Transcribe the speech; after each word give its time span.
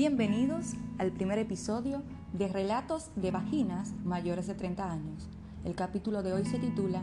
Bienvenidos 0.00 0.76
al 0.96 1.12
primer 1.12 1.38
episodio 1.38 2.02
de 2.32 2.48
Relatos 2.48 3.10
de 3.16 3.30
Vaginas 3.30 3.92
mayores 4.02 4.46
de 4.46 4.54
30 4.54 4.90
años. 4.90 5.28
El 5.62 5.74
capítulo 5.74 6.22
de 6.22 6.32
hoy 6.32 6.46
se 6.46 6.58
titula 6.58 7.02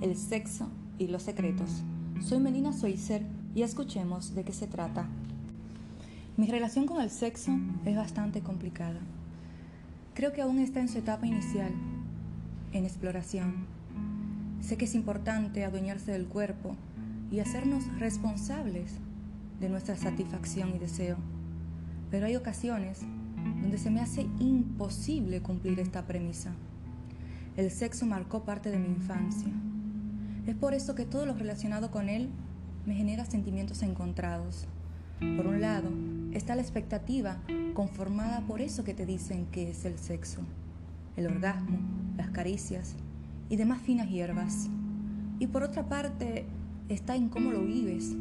El 0.00 0.16
sexo 0.16 0.68
y 0.98 1.06
los 1.06 1.22
secretos. 1.22 1.84
Soy 2.20 2.40
Melina 2.40 2.72
Soiser 2.72 3.22
y 3.54 3.62
escuchemos 3.62 4.34
de 4.34 4.42
qué 4.42 4.52
se 4.52 4.66
trata. 4.66 5.06
Mi 6.36 6.48
relación 6.48 6.86
con 6.86 7.00
el 7.00 7.10
sexo 7.10 7.52
es 7.84 7.94
bastante 7.94 8.40
complicada. 8.40 8.98
Creo 10.12 10.32
que 10.32 10.42
aún 10.42 10.58
está 10.58 10.80
en 10.80 10.88
su 10.88 10.98
etapa 10.98 11.28
inicial, 11.28 11.70
en 12.72 12.84
exploración. 12.84 13.66
Sé 14.60 14.76
que 14.76 14.86
es 14.86 14.96
importante 14.96 15.64
adueñarse 15.64 16.10
del 16.10 16.26
cuerpo 16.26 16.74
y 17.30 17.38
hacernos 17.38 17.84
responsables 18.00 18.94
de 19.60 19.68
nuestra 19.68 19.96
satisfacción 19.96 20.74
y 20.74 20.80
deseo. 20.80 21.18
Pero 22.12 22.26
hay 22.26 22.36
ocasiones 22.36 23.00
donde 23.62 23.78
se 23.78 23.90
me 23.90 24.02
hace 24.02 24.26
imposible 24.38 25.40
cumplir 25.40 25.80
esta 25.80 26.06
premisa. 26.06 26.52
El 27.56 27.70
sexo 27.70 28.04
marcó 28.04 28.44
parte 28.44 28.70
de 28.70 28.78
mi 28.78 28.88
infancia. 28.88 29.48
Es 30.46 30.54
por 30.54 30.74
eso 30.74 30.94
que 30.94 31.06
todo 31.06 31.24
lo 31.24 31.32
relacionado 31.32 31.90
con 31.90 32.10
él 32.10 32.28
me 32.84 32.94
genera 32.94 33.24
sentimientos 33.24 33.82
encontrados. 33.82 34.66
Por 35.36 35.46
un 35.46 35.62
lado, 35.62 35.88
está 36.32 36.54
la 36.54 36.60
expectativa 36.60 37.38
conformada 37.72 38.42
por 38.42 38.60
eso 38.60 38.84
que 38.84 38.92
te 38.92 39.06
dicen 39.06 39.46
que 39.46 39.70
es 39.70 39.86
el 39.86 39.98
sexo, 39.98 40.42
el 41.16 41.26
orgasmo, 41.26 41.78
las 42.18 42.28
caricias 42.28 42.94
y 43.48 43.56
demás 43.56 43.80
finas 43.80 44.10
hierbas. 44.10 44.68
Y 45.38 45.46
por 45.46 45.62
otra 45.62 45.88
parte, 45.88 46.44
está 46.90 47.16
en 47.16 47.30
cómo 47.30 47.52
lo 47.52 47.64
vives, 47.64 48.14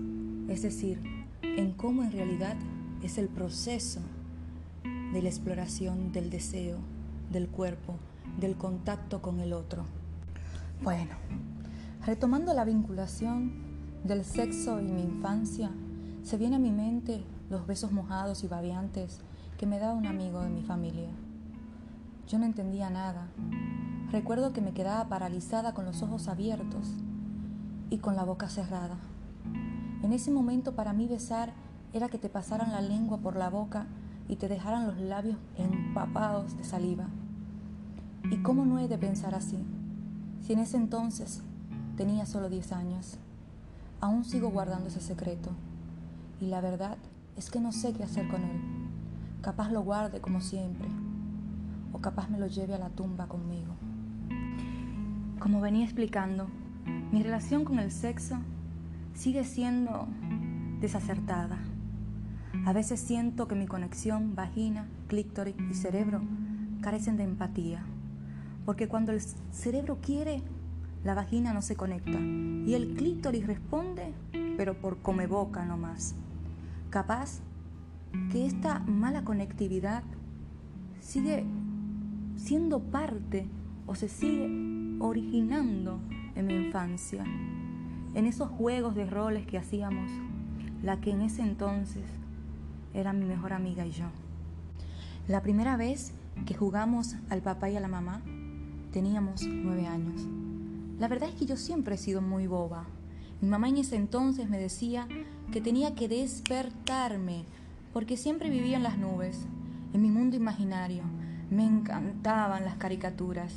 es 0.48 0.62
decir, 0.62 1.02
en 1.42 1.74
cómo 1.74 2.04
en 2.04 2.14
realidad 2.14 2.56
es 3.04 3.18
el 3.18 3.28
proceso 3.28 4.00
de 5.14 5.22
la 5.22 5.30
exploración 5.30 6.12
del 6.12 6.30
deseo, 6.30 6.78
del 7.32 7.48
cuerpo, 7.48 7.96
del 8.40 8.56
contacto 8.56 9.22
con 9.22 9.40
el 9.40 9.54
otro. 9.54 9.86
Bueno, 10.84 11.12
retomando 12.06 12.54
la 12.54 12.66
vinculación 12.66 13.54
del 14.04 14.24
sexo 14.24 14.80
y 14.82 14.86
mi 14.86 15.02
infancia, 15.02 15.72
se 16.24 16.38
viene 16.38 16.56
a 16.56 16.60
mi 16.60 16.72
mente 16.72 17.24
los 17.50 17.68
besos 17.68 17.92
mojados 17.92 18.44
y 18.44 18.48
babeantes 18.48 19.20
que 19.58 19.66
me 19.66 19.80
daba 19.80 19.94
un 19.94 20.08
amigo 20.08 20.42
de 20.42 20.50
mi 20.50 20.64
familia. 20.64 21.10
Yo 22.28 22.40
no 22.40 22.46
entendía 22.46 22.90
nada. 22.90 23.28
Recuerdo 24.12 24.54
que 24.54 24.62
me 24.62 24.74
quedaba 24.74 25.10
paralizada 25.10 25.74
con 25.74 25.86
los 25.86 26.02
ojos 26.02 26.28
abiertos 26.28 26.88
y 27.90 27.98
con 27.98 28.16
la 28.16 28.24
boca 28.24 28.50
cerrada. 28.50 28.98
En 30.04 30.14
ese 30.14 30.32
momento 30.32 30.76
para 30.76 30.94
mí 30.94 31.08
besar 31.08 31.54
era 31.94 32.10
que 32.10 32.18
te 32.18 32.30
pasaran 32.30 32.72
la 32.72 32.82
lengua 32.82 33.18
por 33.18 33.36
la 33.36 33.50
boca 33.50 33.86
y 34.28 34.38
te 34.38 34.48
dejaran 34.48 34.88
los 34.88 34.98
labios 35.00 35.38
empapados 35.58 36.58
de 36.58 36.64
saliva. 36.64 37.08
¿Y 38.32 38.38
cómo 38.38 38.66
no 38.66 38.80
he 38.80 38.88
de 38.88 38.98
pensar 38.98 39.36
así? 39.36 39.58
Si 40.42 40.54
en 40.54 40.60
ese 40.60 40.78
entonces 40.78 41.44
tenía 41.98 42.26
solo 42.26 42.50
10 42.50 42.72
años. 42.72 43.18
Aún 44.00 44.24
sigo 44.24 44.50
guardando 44.50 44.88
ese 44.88 45.02
secreto. 45.02 45.52
Y 46.40 46.48
la 46.48 46.62
verdad 46.62 46.98
es 47.36 47.52
que 47.52 47.60
no 47.60 47.72
sé 47.72 47.94
qué 47.94 48.04
hacer 48.04 48.28
con 48.28 48.42
él. 48.44 48.60
Capaz 49.42 49.70
lo 49.70 49.82
guarde 49.84 50.22
como 50.22 50.42
siempre. 50.42 50.88
O 51.94 52.00
capaz 52.00 52.30
me 52.30 52.40
lo 52.40 52.48
lleve 52.48 52.74
a 52.74 52.80
la 52.80 52.90
tumba 52.90 53.28
conmigo. 53.28 53.74
Como 55.40 55.62
venía 55.62 55.84
explicando, 55.84 56.48
mi 57.12 57.22
relación 57.22 57.66
con 57.66 57.80
el 57.80 57.92
sexo 57.92 58.38
sigue 59.14 59.44
siendo 59.44 60.08
desacertada. 60.80 61.60
A 62.64 62.74
veces 62.74 63.00
siento 63.00 63.48
que 63.48 63.56
mi 63.56 63.66
conexión 63.66 64.36
vagina, 64.36 64.88
clítoris 65.08 65.56
y 65.72 65.74
cerebro 65.74 66.22
carecen 66.82 67.18
de 67.18 67.24
empatía, 67.24 67.84
porque 68.66 68.88
cuando 68.88 69.12
el 69.12 69.22
cerebro 69.52 69.98
quiere, 70.00 70.44
la 71.04 71.16
vagina 71.16 71.54
no 71.54 71.64
se 71.64 71.76
conecta. 71.76 72.20
Y 72.20 72.76
el 72.76 72.94
clítoris 72.96 73.48
responde, 73.48 74.14
pero 74.58 74.80
por 74.80 75.00
come 75.00 75.26
boca 75.26 75.66
nomás. 75.66 76.14
Capaz 76.92 77.40
que 78.32 78.46
esta 78.46 78.80
mala 78.80 79.24
conectividad 79.24 80.04
sigue 81.00 81.46
siendo 82.36 82.80
parte 82.80 83.48
o 83.88 83.96
se 83.96 84.08
sigue 84.08 84.98
originando 85.00 86.00
en 86.36 86.46
mi 86.46 86.54
infancia. 86.54 87.24
En 88.14 88.28
esos 88.28 88.50
juegos 88.50 88.94
de 88.94 89.08
roles 89.08 89.48
que 89.48 89.58
hacíamos, 89.58 90.12
la 90.84 91.02
que 91.02 91.12
en 91.12 91.22
ese 91.22 91.42
entonces 91.42 92.04
era 92.94 93.14
mi 93.14 93.26
mejor 93.26 93.54
amiga 93.54 93.86
y 93.86 93.92
yo. 93.92 94.06
La 95.28 95.42
primera 95.42 95.78
vez 95.78 96.14
que 96.46 96.54
jugamos 96.54 97.16
al 97.30 97.42
papá 97.42 97.70
y 97.70 97.78
a 97.78 97.80
la 97.80 97.88
mamá, 97.88 98.22
teníamos 98.92 99.44
nueve 99.44 99.88
años. 99.88 100.28
La 101.00 101.08
verdad 101.08 101.30
es 101.30 101.36
que 101.36 101.46
yo 101.46 101.58
siempre 101.58 101.96
he 101.96 101.98
sido 101.98 102.22
muy 102.22 102.48
boba. 102.48 102.86
Mi 103.42 103.50
mamá 103.50 103.70
en 103.70 103.78
ese 103.78 103.96
entonces 103.96 104.50
me 104.50 104.60
decía 104.60 105.08
que 105.52 105.62
tenía 105.62 105.96
que 105.96 106.08
despertarme 106.08 107.46
porque 107.94 108.18
siempre 108.18 108.50
vivía 108.50 108.78
en 108.78 108.84
las 108.84 108.98
nubes, 108.98 109.46
en 109.94 110.02
mi 110.02 110.10
mundo 110.10 110.36
imaginario. 110.36 111.04
Me 111.50 111.66
encantaban 111.66 112.66
las 112.66 112.76
caricaturas. 112.76 113.54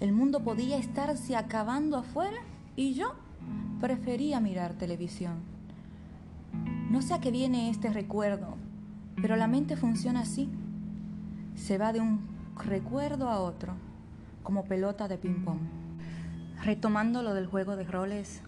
El 0.00 0.12
mundo 0.12 0.42
podía 0.42 0.78
estarse 0.78 1.36
acabando 1.36 1.96
afuera 1.96 2.38
y 2.76 2.94
yo 2.94 3.14
prefería 3.80 4.40
mirar 4.40 4.74
televisión. 4.74 5.57
No 6.90 7.02
sé 7.02 7.12
a 7.12 7.20
qué 7.20 7.30
viene 7.30 7.68
este 7.68 7.92
recuerdo, 7.92 8.56
pero 9.20 9.36
la 9.36 9.46
mente 9.46 9.76
funciona 9.76 10.20
así. 10.20 10.48
Se 11.54 11.76
va 11.76 11.92
de 11.92 12.00
un 12.00 12.20
recuerdo 12.64 13.28
a 13.28 13.40
otro, 13.40 13.74
como 14.42 14.64
pelota 14.64 15.06
de 15.06 15.18
ping-pong. 15.18 15.58
Retomando 16.64 17.22
lo 17.22 17.34
del 17.34 17.46
juego 17.46 17.76
de 17.76 17.84
roles, 17.84 18.40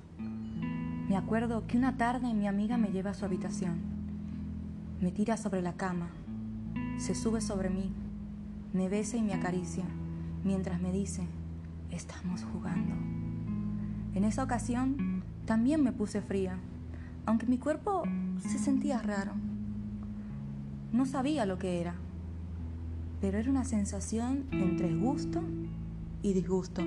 me 1.06 1.18
acuerdo 1.18 1.66
que 1.66 1.76
una 1.76 1.98
tarde 1.98 2.32
mi 2.32 2.48
amiga 2.48 2.78
me 2.78 2.92
lleva 2.92 3.10
a 3.10 3.14
su 3.14 3.26
habitación. 3.26 3.78
Me 5.02 5.10
tira 5.10 5.36
sobre 5.36 5.60
la 5.60 5.74
cama, 5.74 6.08
se 6.96 7.14
sube 7.14 7.42
sobre 7.42 7.68
mí, 7.68 7.92
me 8.72 8.88
besa 8.88 9.18
y 9.18 9.22
me 9.22 9.34
acaricia, 9.34 9.84
mientras 10.44 10.80
me 10.80 10.92
dice, 10.92 11.24
estamos 11.90 12.44
jugando. 12.44 12.94
En 14.14 14.24
esa 14.24 14.42
ocasión 14.42 15.24
también 15.44 15.82
me 15.84 15.92
puse 15.92 16.22
fría, 16.22 16.58
aunque 17.30 17.46
mi 17.46 17.58
cuerpo 17.58 18.02
se 18.40 18.58
sentía 18.58 19.00
raro. 19.00 19.30
No 20.92 21.06
sabía 21.06 21.46
lo 21.46 21.60
que 21.60 21.80
era, 21.80 21.94
pero 23.20 23.38
era 23.38 23.48
una 23.48 23.62
sensación 23.62 24.46
entre 24.50 24.92
gusto 24.96 25.40
y 26.22 26.32
disgusto. 26.32 26.82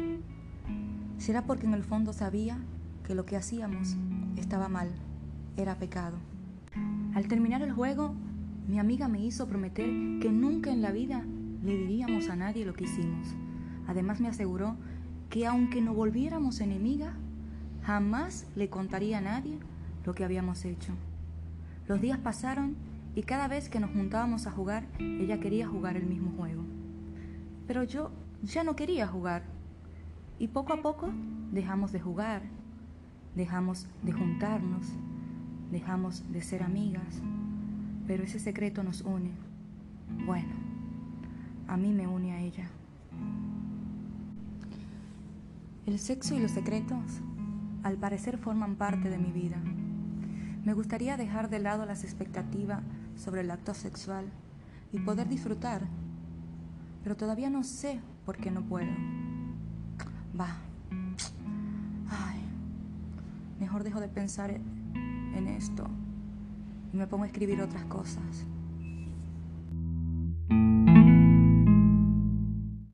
¿Será 1.17 1.45
porque 1.45 1.65
en 1.65 1.73
el 1.73 1.85
fondo 1.85 2.11
sabía 2.11 2.59
que 3.07 3.15
lo 3.15 3.25
que 3.25 3.37
hacíamos 3.37 3.95
estaba 4.35 4.67
mal, 4.67 4.89
era 5.55 5.77
pecado? 5.77 6.17
Al 7.15 7.29
terminar 7.29 7.61
el 7.61 7.71
juego, 7.71 8.13
mi 8.67 8.79
amiga 8.79 9.07
me 9.07 9.23
hizo 9.23 9.47
prometer 9.47 9.87
que 10.19 10.29
nunca 10.29 10.73
en 10.73 10.81
la 10.81 10.91
vida 10.91 11.23
le 11.63 11.77
diríamos 11.77 12.27
a 12.27 12.35
nadie 12.35 12.65
lo 12.65 12.73
que 12.73 12.83
hicimos. 12.83 13.33
Además 13.87 14.19
me 14.19 14.27
aseguró 14.27 14.75
que 15.29 15.47
aunque 15.47 15.79
no 15.79 15.93
volviéramos 15.93 16.59
enemigas, 16.59 17.15
jamás 17.83 18.45
le 18.57 18.67
contaría 18.67 19.19
a 19.19 19.21
nadie 19.21 19.57
lo 20.05 20.13
que 20.13 20.23
habíamos 20.23 20.65
hecho. 20.65 20.93
Los 21.87 22.01
días 22.01 22.17
pasaron 22.17 22.75
y 23.15 23.23
cada 23.23 23.47
vez 23.47 23.69
que 23.69 23.79
nos 23.79 23.91
juntábamos 23.91 24.47
a 24.47 24.51
jugar, 24.51 24.87
ella 24.99 25.39
quería 25.39 25.67
jugar 25.67 25.97
el 25.97 26.05
mismo 26.05 26.31
juego. 26.37 26.63
Pero 27.67 27.83
yo 27.83 28.11
ya 28.41 28.63
no 28.63 28.75
quería 28.75 29.07
jugar. 29.07 29.43
Y 30.39 30.47
poco 30.47 30.73
a 30.73 30.81
poco 30.81 31.09
dejamos 31.51 31.91
de 31.91 31.99
jugar, 31.99 32.41
dejamos 33.35 33.87
de 34.01 34.11
juntarnos, 34.11 34.87
dejamos 35.71 36.31
de 36.31 36.41
ser 36.41 36.63
amigas. 36.63 37.21
Pero 38.07 38.23
ese 38.23 38.39
secreto 38.39 38.83
nos 38.83 39.01
une. 39.01 39.31
Bueno, 40.25 40.53
a 41.67 41.77
mí 41.77 41.93
me 41.93 42.07
une 42.07 42.33
a 42.33 42.41
ella. 42.41 42.67
El 45.85 45.99
sexo 45.99 46.35
y 46.35 46.39
los 46.39 46.51
secretos, 46.51 47.21
al 47.83 47.97
parecer, 47.97 48.37
forman 48.37 48.75
parte 48.75 49.09
de 49.09 49.17
mi 49.17 49.31
vida. 49.31 49.57
Me 50.63 50.73
gustaría 50.73 51.17
dejar 51.17 51.49
de 51.49 51.59
lado 51.59 51.85
las 51.85 52.05
expectativas 52.05 52.81
sobre 53.17 53.41
el 53.41 53.51
acto 53.51 53.73
sexual 53.73 54.25
y 54.93 54.99
poder 54.99 55.27
disfrutar, 55.27 55.81
pero 57.03 57.17
todavía 57.17 57.49
no 57.49 57.63
sé 57.63 57.99
por 58.25 58.37
qué 58.37 58.49
no 58.49 58.61
puedo. 58.61 58.91
Va. 60.39 60.55
Ay, 62.09 62.41
mejor 63.59 63.83
dejo 63.83 63.99
de 63.99 64.07
pensar 64.07 64.51
en 64.51 65.47
esto 65.47 65.85
y 66.93 66.97
me 66.97 67.07
pongo 67.07 67.23
a 67.23 67.27
escribir 67.27 67.61
otras 67.61 67.83
cosas. 67.85 68.45